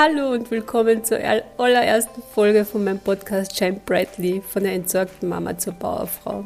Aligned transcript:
Hallo 0.00 0.30
und 0.30 0.48
willkommen 0.52 1.02
zur 1.02 1.18
allerersten 1.56 2.22
Folge 2.32 2.64
von 2.64 2.84
meinem 2.84 3.00
Podcast 3.00 3.58
Shine 3.58 3.80
Brightly 3.84 4.40
von 4.48 4.62
der 4.62 4.74
entsorgten 4.74 5.28
Mama 5.28 5.58
zur 5.58 5.72
Bauerfrau. 5.72 6.44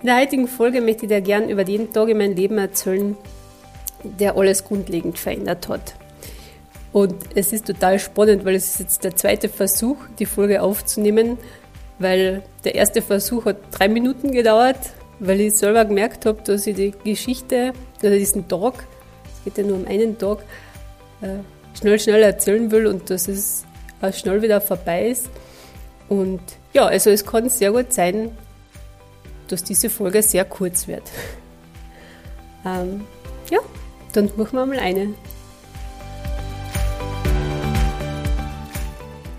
In 0.00 0.06
der 0.06 0.16
heutigen 0.16 0.48
Folge 0.48 0.80
möchte 0.80 1.04
ich 1.04 1.08
dir 1.10 1.20
gern 1.20 1.48
über 1.48 1.62
den 1.62 1.92
Tag 1.92 2.08
in 2.08 2.18
meinem 2.18 2.34
Leben 2.34 2.58
erzählen, 2.58 3.16
der 4.02 4.36
alles 4.36 4.64
grundlegend 4.64 5.16
verändert 5.16 5.68
hat. 5.68 5.94
Und 6.92 7.14
es 7.36 7.52
ist 7.52 7.68
total 7.68 8.00
spannend, 8.00 8.44
weil 8.44 8.56
es 8.56 8.66
ist 8.66 8.80
jetzt 8.80 9.04
der 9.04 9.14
zweite 9.14 9.48
Versuch, 9.48 9.98
die 10.18 10.26
Folge 10.26 10.60
aufzunehmen, 10.60 11.38
weil 12.00 12.42
der 12.64 12.74
erste 12.74 13.00
Versuch 13.00 13.44
hat 13.44 13.58
drei 13.70 13.86
Minuten 13.86 14.32
gedauert, 14.32 14.90
weil 15.20 15.40
ich 15.40 15.54
selber 15.54 15.84
gemerkt 15.84 16.26
habe, 16.26 16.42
dass 16.42 16.66
ich 16.66 16.74
die 16.74 16.94
Geschichte 17.04 17.74
oder 18.00 18.18
diesen 18.18 18.48
Tag, 18.48 18.82
es 19.36 19.44
geht 19.44 19.56
ja 19.56 19.62
nur 19.62 19.76
um 19.76 19.86
einen 19.86 20.18
Tag, 20.18 20.38
äh, 21.20 21.38
schnell, 21.78 22.00
schnell 22.00 22.22
erzählen 22.22 22.70
will 22.70 22.86
und 22.86 23.10
dass 23.10 23.28
es 23.28 23.64
auch 24.00 24.12
schnell 24.12 24.42
wieder 24.42 24.60
vorbei 24.60 25.08
ist. 25.08 25.28
Und 26.08 26.40
ja, 26.72 26.86
also 26.86 27.10
es 27.10 27.26
kann 27.26 27.48
sehr 27.48 27.72
gut 27.72 27.92
sein, 27.92 28.30
dass 29.48 29.64
diese 29.64 29.90
Folge 29.90 30.22
sehr 30.22 30.44
kurz 30.44 30.86
wird. 30.88 31.02
ähm, 32.64 33.04
ja, 33.50 33.58
dann 34.12 34.30
machen 34.36 34.56
wir 34.56 34.66
mal 34.66 34.78
eine. 34.78 35.14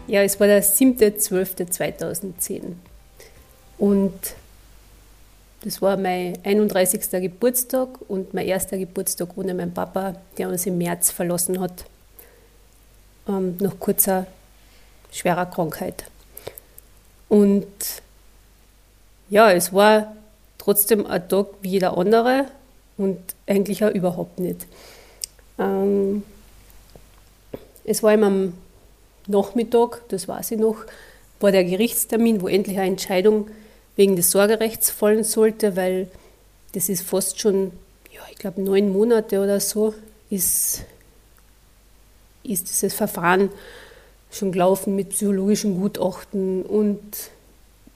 Ja, 0.08 0.22
es 0.22 0.40
war 0.40 0.48
der 0.48 0.64
7.12.2010 0.64 2.62
und 3.78 4.14
das 5.66 5.82
war 5.82 5.98
mein 5.98 6.38
31. 6.46 7.10
Geburtstag 7.22 7.90
und 8.08 8.34
mein 8.34 8.48
erster 8.48 8.78
Geburtstag 8.78 9.36
ohne 9.36 9.54
meinen 9.54 9.74
Papa, 9.74 10.16
der 10.38 10.48
uns 10.48 10.66
im 10.66 10.78
März 10.78 11.12
verlassen 11.12 11.60
hat 11.60 11.84
ähm, 13.28 13.58
nach 13.60 13.80
kurzer, 13.80 14.26
schwerer 15.12 15.46
Krankheit. 15.46 16.06
Und 17.30 17.68
ja, 19.30 19.52
es 19.52 19.74
war 19.74 20.16
trotzdem 20.58 21.06
ein 21.06 21.28
Tag 21.28 21.48
wie 21.62 21.70
jeder 21.70 21.98
andere 21.98 22.46
und 22.98 23.20
eigentlich 23.46 23.84
auch 23.84 23.92
überhaupt 23.92 24.40
nicht. 24.40 24.66
Ähm, 25.60 26.24
es 27.84 28.04
war 28.04 28.14
immer 28.14 28.28
am 28.28 28.54
Nachmittag, 29.28 30.02
das 30.10 30.28
weiß 30.28 30.52
ich 30.52 30.60
noch, 30.60 30.78
war 31.40 31.52
der 31.52 31.64
Gerichtstermin, 31.64 32.42
wo 32.42 32.48
endlich 32.48 32.78
eine 32.78 32.88
Entscheidung 32.88 33.48
wegen 33.96 34.16
des 34.16 34.32
Sorgerechts 34.32 34.90
fallen 34.90 35.24
sollte, 35.24 35.76
weil 35.76 36.08
das 36.74 36.90
ist 36.90 37.04
fast 37.04 37.40
schon, 37.40 37.72
ja, 38.12 38.22
ich 38.32 38.38
glaube, 38.38 38.62
neun 38.62 38.92
Monate 38.92 39.42
oder 39.42 39.60
so, 39.60 39.94
ist 40.30 40.84
ist 42.48 42.70
dieses 42.70 42.94
Verfahren 42.94 43.50
schon 44.32 44.52
gelaufen 44.52 44.96
mit 44.96 45.10
psychologischen 45.10 45.80
Gutachten 45.80 46.64
und 46.64 47.00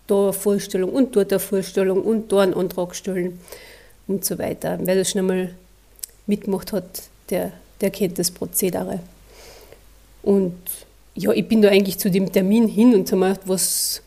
da 0.07 0.23
eine 0.23 0.33
Vorstellung 0.33 0.91
und 0.91 1.15
dort 1.15 1.31
eine 1.31 1.39
Vorstellung 1.39 2.01
und 2.03 2.31
da 2.31 2.39
einen 2.41 2.53
Antrag 2.53 2.95
stellen 2.95 3.39
und 4.07 4.25
so 4.25 4.37
weiter. 4.37 4.79
Wer 4.81 4.95
das 4.95 5.11
schon 5.11 5.19
einmal 5.19 5.53
mitgemacht 6.27 6.73
hat, 6.73 7.03
der, 7.29 7.51
der 7.79 7.91
kennt 7.91 8.19
das 8.19 8.31
Prozedere. 8.31 8.99
Und 10.23 10.55
ja, 11.15 11.31
ich 11.31 11.47
bin 11.47 11.61
da 11.61 11.69
eigentlich 11.69 11.97
zu 11.97 12.09
dem 12.09 12.31
Termin 12.31 12.67
hin 12.67 12.93
und 12.93 13.07
habe 13.11 13.19
mir 13.19 13.29
gedacht, 13.29 13.47
was, 13.47 14.01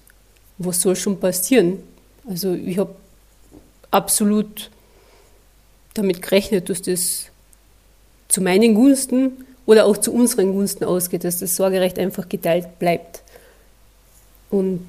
was 0.58 0.80
soll 0.80 0.96
schon 0.96 1.18
passieren? 1.18 1.82
Also 2.28 2.54
ich 2.54 2.78
habe 2.78 2.94
absolut 3.90 4.70
damit 5.94 6.22
gerechnet, 6.22 6.68
dass 6.68 6.82
das 6.82 7.26
zu 8.28 8.40
meinen 8.40 8.74
Gunsten 8.74 9.46
oder 9.66 9.86
auch 9.86 9.96
zu 9.96 10.12
unseren 10.12 10.52
Gunsten 10.52 10.84
ausgeht, 10.84 11.24
dass 11.24 11.38
das 11.38 11.56
Sorgerecht 11.56 11.98
einfach 11.98 12.28
geteilt 12.28 12.78
bleibt. 12.78 13.22
Und 14.50 14.88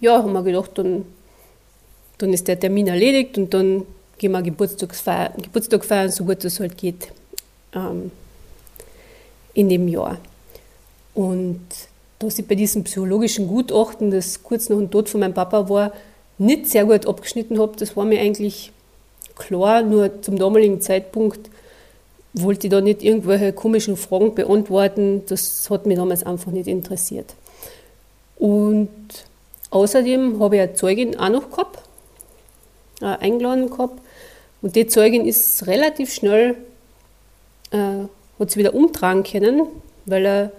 ja, 0.00 0.18
haben 0.22 0.32
wir 0.32 0.42
gedacht, 0.42 0.70
dann, 0.74 1.04
dann 2.18 2.32
ist 2.32 2.48
der 2.48 2.58
Termin 2.58 2.86
erledigt 2.86 3.38
und 3.38 3.52
dann 3.52 3.82
gehen 4.18 4.32
wir 4.32 4.42
Geburtstag 4.42 4.94
feiern, 4.94 5.34
Geburtstag 5.42 5.84
feiern 5.84 6.10
so 6.10 6.24
gut 6.24 6.44
es 6.44 6.58
halt 6.58 6.76
geht, 6.76 7.12
ähm, 7.74 8.10
in 9.54 9.68
dem 9.68 9.88
Jahr. 9.88 10.18
Und 11.14 11.60
dass 12.18 12.38
ich 12.38 12.46
bei 12.46 12.54
diesem 12.54 12.84
psychologischen 12.84 13.46
Gutachten, 13.46 14.10
das 14.10 14.42
kurz 14.42 14.68
nach 14.68 14.78
dem 14.78 14.90
Tod 14.90 15.08
von 15.08 15.20
meinem 15.20 15.34
Papa 15.34 15.68
war, 15.68 15.92
nicht 16.38 16.68
sehr 16.68 16.84
gut 16.84 17.06
abgeschnitten 17.06 17.58
habe, 17.58 17.76
das 17.78 17.96
war 17.96 18.04
mir 18.04 18.20
eigentlich 18.20 18.72
klar, 19.34 19.82
nur 19.82 20.22
zum 20.22 20.38
damaligen 20.38 20.80
Zeitpunkt 20.80 21.50
wollte 22.36 22.66
ich 22.66 22.70
da 22.70 22.80
nicht 22.80 23.02
irgendwelche 23.02 23.52
komischen 23.52 23.96
Fragen 23.96 24.34
beantworten. 24.34 25.22
Das 25.26 25.68
hat 25.70 25.86
mich 25.86 25.96
damals 25.96 26.24
einfach 26.24 26.52
nicht 26.52 26.68
interessiert. 26.68 27.34
Und 28.36 28.90
außerdem 29.70 30.38
habe 30.40 30.56
ich 30.56 30.62
eine 30.62 30.74
Zeugin 30.74 31.18
auch 31.18 31.30
noch 31.30 31.50
gehabt, 31.50 31.78
äh, 33.00 33.06
eingeladen 33.06 33.70
gehabt. 33.70 34.00
Und 34.60 34.76
die 34.76 34.86
Zeugin 34.86 35.26
ist 35.26 35.66
relativ 35.66 36.12
schnell, 36.12 36.56
äh, 37.70 38.04
hat 38.38 38.50
sie 38.50 38.58
wieder 38.58 38.74
umtragen 38.74 39.22
können, 39.22 39.62
weil 40.04 40.22
der 40.22 40.52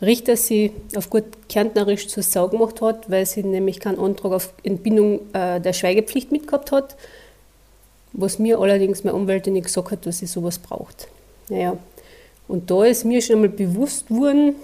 Richter 0.00 0.36
sie 0.36 0.72
auf 0.94 1.10
gut 1.10 1.24
Kärntnerisch 1.48 2.08
zur 2.08 2.22
Sau 2.22 2.48
gemacht 2.48 2.80
hat, 2.80 3.10
weil 3.10 3.26
sie 3.26 3.42
nämlich 3.42 3.80
keinen 3.80 3.98
Antrag 3.98 4.32
auf 4.32 4.52
Entbindung 4.62 5.20
äh, 5.32 5.60
der 5.60 5.72
Schweigepflicht 5.72 6.30
mitgehabt 6.32 6.72
hat 6.72 6.96
was 8.20 8.38
mir 8.38 8.58
allerdings 8.58 9.04
meine 9.04 9.16
Anwältin 9.16 9.54
nicht 9.54 9.66
gesagt 9.66 9.90
hat, 9.90 10.06
dass 10.06 10.18
sie 10.18 10.26
sowas 10.26 10.58
braucht. 10.58 11.08
Naja, 11.48 11.76
und 12.48 12.70
da 12.70 12.84
ist 12.84 13.04
mir 13.04 13.20
schon 13.22 13.36
einmal 13.36 13.50
bewusst 13.50 14.10
worden, 14.10 14.56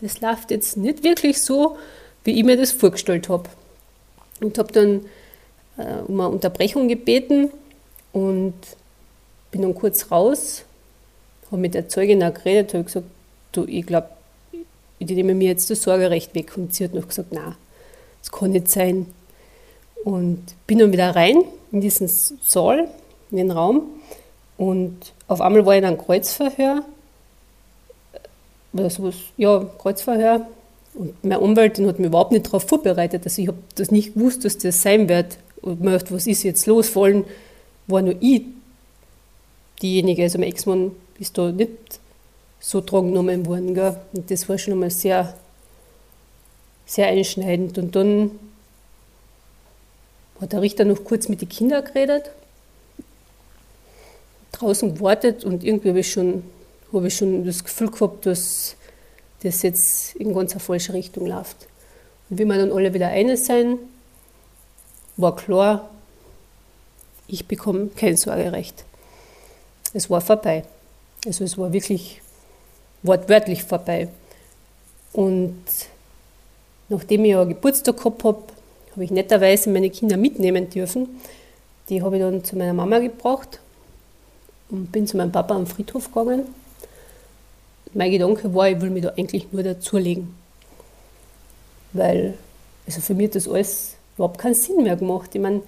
das 0.00 0.20
läuft 0.20 0.50
jetzt 0.50 0.76
nicht 0.76 1.02
wirklich 1.02 1.42
so, 1.42 1.76
wie 2.24 2.38
ich 2.38 2.44
mir 2.44 2.56
das 2.56 2.72
vorgestellt 2.72 3.28
habe. 3.28 3.48
Und 4.40 4.58
habe 4.58 4.72
dann 4.72 5.06
äh, 5.76 6.00
um 6.06 6.20
eine 6.20 6.30
Unterbrechung 6.30 6.88
gebeten 6.88 7.50
und 8.12 8.54
bin 9.50 9.62
dann 9.62 9.74
kurz 9.74 10.10
raus, 10.10 10.64
habe 11.50 11.60
mit 11.60 11.74
der 11.74 11.88
Zeugin 11.88 12.22
auch 12.22 12.34
geredet, 12.34 12.74
habe 12.74 12.84
gesagt, 12.84 13.06
du, 13.52 13.64
ich 13.64 13.86
glaube, 13.86 14.08
ich 14.98 15.08
nehme 15.08 15.34
mir 15.34 15.48
jetzt 15.48 15.70
das 15.70 15.82
Sorgerecht 15.82 16.34
weg. 16.34 16.56
Und 16.56 16.74
sie 16.74 16.84
hat 16.84 16.94
noch 16.94 17.08
gesagt, 17.08 17.28
na, 17.30 17.56
das 18.20 18.32
kann 18.32 18.50
nicht 18.50 18.70
sein. 18.70 19.06
Und 20.08 20.42
bin 20.66 20.78
dann 20.78 20.90
wieder 20.90 21.14
rein 21.14 21.44
in 21.70 21.82
diesen 21.82 22.08
Saal, 22.08 22.88
in 23.30 23.36
den 23.36 23.50
Raum. 23.50 23.82
Und 24.56 24.96
auf 25.26 25.42
einmal 25.42 25.66
war 25.66 25.76
ich 25.76 25.84
einem 25.84 25.98
Kreuzverhör. 25.98 26.82
Oder 28.72 28.88
sowas, 28.88 29.16
ja, 29.36 29.66
Kreuzverhör. 29.76 30.46
Und 30.94 31.22
meine 31.22 31.42
Anwältin 31.42 31.86
hat 31.86 31.98
mich 31.98 32.06
überhaupt 32.06 32.32
nicht 32.32 32.46
darauf 32.46 32.62
vorbereitet. 32.62 33.24
Also 33.26 33.42
ich 33.42 33.48
habe 33.48 33.58
das 33.74 33.90
nicht 33.90 34.14
gewusst, 34.14 34.46
dass 34.46 34.56
das 34.56 34.80
sein 34.80 35.10
wird. 35.10 35.36
Und 35.60 35.82
mir 35.82 35.90
gedacht, 35.90 36.10
was 36.10 36.26
ist 36.26 36.42
jetzt 36.42 36.64
los? 36.64 36.88
Vor 36.88 37.04
allem 37.04 37.24
war 37.86 38.00
nur 38.00 38.14
ich 38.18 38.44
diejenige. 39.82 40.22
Also 40.22 40.38
mein 40.38 40.48
Ex-Mann 40.48 40.92
ist 41.18 41.36
da 41.36 41.52
nicht 41.52 42.00
so 42.60 42.80
dran 42.80 43.08
genommen 43.08 43.44
worden. 43.44 43.74
Gell? 43.74 44.00
Und 44.14 44.30
das 44.30 44.48
war 44.48 44.56
schon 44.56 44.72
einmal 44.72 44.90
sehr, 44.90 45.34
sehr 46.86 47.08
einschneidend. 47.08 47.76
Und 47.76 47.94
dann 47.94 48.30
hat 50.40 50.52
der 50.52 50.62
Richter 50.62 50.84
noch 50.84 51.04
kurz 51.04 51.28
mit 51.28 51.40
den 51.40 51.48
Kindern 51.48 51.84
geredet, 51.84 52.30
draußen 54.52 54.94
gewartet 54.94 55.44
und 55.44 55.64
irgendwie 55.64 55.90
habe 55.90 56.00
ich 56.00 56.12
schon, 56.12 56.44
ich 56.92 57.16
schon 57.16 57.44
das 57.44 57.64
Gefühl 57.64 57.90
gehabt, 57.90 58.26
dass 58.26 58.76
das 59.42 59.62
jetzt 59.62 60.16
in 60.16 60.34
ganz 60.34 60.52
eine 60.52 60.60
falsche 60.60 60.92
Richtung 60.92 61.26
läuft. 61.26 61.68
Und 62.30 62.38
wie 62.38 62.44
wir 62.44 62.56
dann 62.56 62.72
alle 62.72 62.92
wieder 62.92 63.08
eine 63.08 63.36
sein, 63.36 63.78
war 65.16 65.36
klar, 65.36 65.88
ich 67.26 67.46
bekomme 67.46 67.88
kein 67.88 68.16
Sorgerecht. 68.16 68.84
Es 69.92 70.08
war 70.10 70.20
vorbei. 70.20 70.64
Also 71.26 71.44
es 71.44 71.58
war 71.58 71.72
wirklich 71.72 72.20
wortwörtlich 73.02 73.64
vorbei. 73.64 74.08
Und 75.12 75.62
nachdem 76.88 77.24
ich 77.24 77.30
ja 77.32 77.44
Geburtstag 77.44 77.96
gehabt 77.96 78.24
habe, 78.24 78.42
habe 78.98 79.04
ich 79.04 79.12
netterweise 79.12 79.70
meine 79.70 79.90
Kinder 79.90 80.16
mitnehmen 80.16 80.70
dürfen. 80.70 81.20
Die 81.88 82.02
habe 82.02 82.16
ich 82.16 82.22
dann 82.22 82.42
zu 82.42 82.58
meiner 82.58 82.72
Mama 82.72 82.98
gebracht 82.98 83.60
und 84.70 84.90
bin 84.90 85.06
zu 85.06 85.16
meinem 85.16 85.30
Papa 85.30 85.54
am 85.54 85.68
Friedhof 85.68 86.08
gegangen. 86.12 86.48
Mein 87.94 88.10
Gedanke 88.10 88.52
war, 88.52 88.68
ich 88.68 88.80
will 88.80 88.90
mich 88.90 89.04
da 89.04 89.10
eigentlich 89.10 89.52
nur 89.52 89.62
dazulegen. 89.62 90.34
Weil, 91.92 92.34
also 92.86 93.00
für 93.00 93.14
mich 93.14 93.28
hat 93.28 93.36
das 93.36 93.46
alles 93.46 93.94
überhaupt 94.16 94.38
keinen 94.38 94.54
Sinn 94.54 94.82
mehr 94.82 94.96
gemacht. 94.96 95.32
Ich 95.32 95.40
meine, 95.40 95.62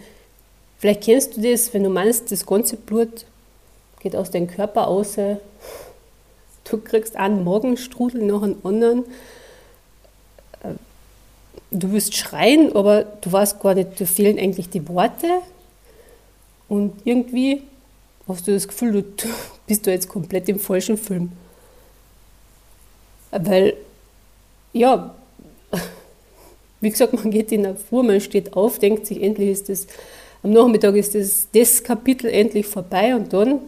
vielleicht 0.79 1.05
kennst 1.05 1.37
du 1.37 1.41
das, 1.41 1.73
wenn 1.73 1.85
du 1.85 1.88
meinst, 1.88 2.33
das 2.33 2.44
ganze 2.44 2.75
Blut 2.75 3.26
geht 4.00 4.17
aus 4.17 4.33
deinem 4.33 4.49
Körper 4.49 4.88
aus, 4.88 5.15
du 5.15 6.79
kriegst 6.79 7.15
einen 7.15 7.44
Morgenstrudel 7.44 8.25
nach 8.25 8.43
dem 8.43 8.56
anderen 8.65 9.05
du 11.71 11.93
wirst 11.93 12.17
schreien, 12.17 12.75
aber 12.75 13.05
du 13.05 13.31
weißt 13.31 13.61
gar 13.61 13.75
nicht, 13.75 14.01
da 14.01 14.05
fehlen 14.05 14.39
eigentlich 14.39 14.69
die 14.69 14.87
Worte. 14.89 15.29
Und 16.69 16.95
irgendwie 17.05 17.63
hast 18.29 18.47
du 18.47 18.53
das 18.53 18.69
Gefühl, 18.69 18.93
du 18.93 19.29
bist 19.67 19.87
da 19.87 19.91
jetzt 19.91 20.09
komplett 20.09 20.49
im 20.49 20.59
falschen 20.59 20.97
Film. 20.97 21.33
Weil, 23.31 23.75
ja, 24.73 25.15
wie 26.81 26.91
gesagt, 26.91 27.13
man 27.13 27.31
geht 27.31 27.53
in 27.53 27.63
der 27.63 27.77
Früh, 27.77 28.03
man 28.03 28.21
steht 28.21 28.55
auf, 28.55 28.79
denkt 28.79 29.07
sich, 29.07 29.23
endlich 29.23 29.51
ist 29.51 29.69
das, 29.69 29.87
am 30.43 30.53
Nachmittag 30.53 30.97
ist 30.97 31.15
das, 31.15 31.49
das 31.53 31.83
Kapitel 31.83 32.29
endlich 32.31 32.67
vorbei 32.67 33.15
und 33.15 33.33
dann 33.33 33.61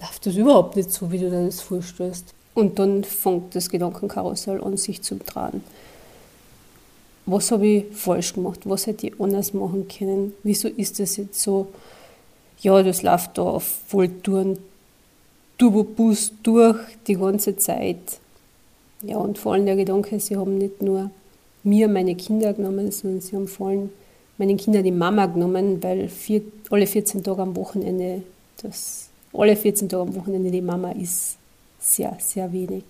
läuft 0.00 0.26
das 0.26 0.34
überhaupt 0.34 0.76
nicht 0.76 0.92
so, 0.92 1.10
wie 1.12 1.18
du 1.18 1.30
dir 1.30 1.46
das 1.46 1.60
vorstellst. 1.60 2.34
Und 2.54 2.78
dann 2.78 3.04
fängt 3.04 3.54
das 3.54 3.68
Gedankenkarussell 3.68 4.62
an, 4.62 4.76
sich 4.76 5.02
zu 5.02 5.16
drehen. 5.16 5.62
Was 7.26 7.50
habe 7.50 7.66
ich 7.66 7.84
falsch 7.92 8.34
gemacht? 8.34 8.60
Was 8.64 8.86
hätte 8.86 9.06
ich 9.06 9.20
anders 9.20 9.54
machen 9.54 9.88
können? 9.88 10.34
Wieso 10.42 10.68
ist 10.68 11.00
das 11.00 11.16
jetzt 11.16 11.40
so? 11.40 11.68
Ja, 12.60 12.82
das 12.82 13.02
läuft 13.02 13.38
da 13.38 13.42
auf 13.42 13.64
Volltouren, 13.88 14.58
Turboboost 15.58 16.34
durch 16.42 16.78
die 17.06 17.14
ganze 17.14 17.56
Zeit. 17.56 18.20
Ja, 19.02 19.18
und 19.18 19.38
vor 19.38 19.52
allem 19.52 19.66
der 19.66 19.76
Gedanke, 19.76 20.18
sie 20.20 20.36
haben 20.36 20.58
nicht 20.58 20.82
nur 20.82 21.10
mir 21.62 21.88
meine 21.88 22.14
Kinder 22.14 22.52
genommen, 22.52 22.90
sondern 22.90 23.20
sie 23.20 23.36
haben 23.36 23.48
vor 23.48 23.68
allem 23.68 23.90
meinen 24.38 24.56
Kindern 24.56 24.84
die 24.84 24.90
Mama 24.90 25.26
genommen, 25.26 25.82
weil 25.82 26.08
vier, 26.08 26.42
alle 26.70 26.86
14 26.86 27.22
Tage 27.22 27.42
am 27.42 27.56
Wochenende, 27.56 28.22
das, 28.62 29.08
alle 29.32 29.56
14 29.56 29.88
Tage 29.88 30.02
am 30.02 30.14
Wochenende 30.14 30.50
die 30.50 30.60
Mama 30.60 30.92
ist 30.92 31.36
sehr, 31.78 32.16
sehr 32.20 32.52
wenig. 32.52 32.84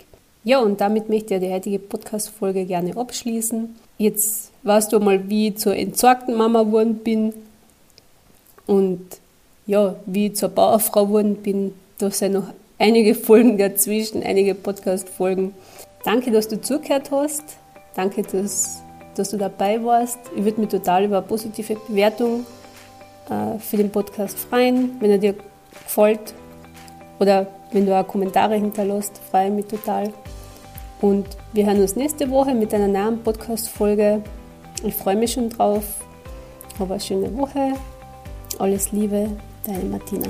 Ja, 0.47 0.59
und 0.59 0.79
damit 0.79 1.09
möchte 1.09 1.35
ich 1.35 1.41
die 1.41 1.51
heutige 1.51 1.79
Podcast-Folge 1.79 2.67
gerne 2.67 2.95
abschließen. 2.95 3.75
Jetzt 3.97 4.53
weißt 4.63 4.93
du 4.93 5.01
mal, 5.01 5.27
wie 5.31 5.49
ich 5.49 5.57
zur 5.57 5.75
entsorgten 5.75 6.37
Mama 6.37 6.65
geworden 6.65 6.97
bin 6.97 7.33
und 8.67 9.01
ja, 9.67 9.97
wie 10.05 10.27
ich 10.27 10.37
zur 10.37 10.51
Bauerfrau 10.51 11.07
geworden 11.07 11.37
bin. 11.37 11.73
Da 11.97 12.11
sind 12.11 12.33
noch 12.33 12.49
einige 12.79 13.15
Folgen 13.15 13.57
dazwischen, 13.57 14.23
einige 14.23 14.55
Podcast-Folgen. 14.55 15.55
Danke, 16.05 16.31
dass 16.31 16.47
du 16.47 16.61
zugehört 16.61 17.11
hast. 17.11 17.45
Danke, 17.97 18.21
dass, 18.23 18.83
dass 19.15 19.31
du 19.31 19.39
dabei 19.39 19.83
warst. 19.83 20.19
Ich 20.37 20.45
würde 20.45 20.61
mich 20.61 20.69
total 20.69 21.05
über 21.05 21.19
eine 21.19 21.27
positive 21.27 21.77
Bewertung 21.89 22.45
äh, 23.31 23.59
für 23.59 23.79
den 23.79 23.91
Podcast 23.91 24.39
freuen, 24.39 25.01
wenn 25.01 25.11
er 25.11 25.19
dir 25.19 25.35
gefällt. 25.85 26.35
Oder 27.19 27.47
wenn 27.73 27.87
du 27.87 27.99
auch 27.99 28.07
Kommentare 28.07 28.57
hinterlässt, 28.57 29.19
freue 29.31 29.47
ich 29.47 29.53
mich 29.55 29.67
total. 29.67 30.13
Und 31.05 31.27
wir 31.53 31.67
hören 31.67 31.83
uns 31.83 31.97
nächste 31.97 32.31
Woche 32.31 32.55
mit 32.55 32.73
einer 32.73 32.89
neuen 32.89 33.23
Podcast-Folge. 33.23 34.23
Ich 34.83 34.95
freue 34.95 35.17
mich 35.17 35.33
schon 35.33 35.51
drauf. 35.51 35.85
Habe 36.79 36.95
eine 36.95 37.01
schöne 37.03 37.37
Woche. 37.37 37.75
Alles 38.59 38.91
Liebe, 38.91 39.29
deine 39.67 39.85
Martina. 39.85 40.29